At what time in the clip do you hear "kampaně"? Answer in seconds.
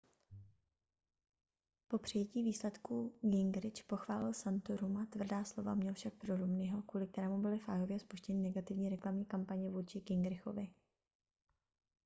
9.25-9.69